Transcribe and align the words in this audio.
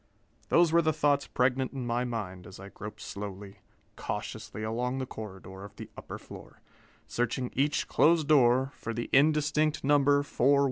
Those 0.49 0.71
were 0.71 0.81
the 0.81 0.91
thoughts 0.93 1.27
pregnant 1.27 1.73
in 1.73 1.85
my 1.85 2.05
mind 2.05 2.47
as 2.47 2.59
I 2.59 2.69
groped 2.69 3.01
slowly, 3.01 3.59
cautiously 3.95 4.63
along 4.63 4.97
the 4.97 5.05
corridor 5.05 5.63
of 5.63 5.75
the 5.75 5.91
upper 5.95 6.17
floor, 6.17 6.59
searching 7.05 7.51
each 7.53 7.87
closed 7.87 8.27
door 8.27 8.71
for 8.73 8.95
the 8.95 9.11
indistinct 9.13 9.83
number 9.83 10.23
4167. 10.23 10.57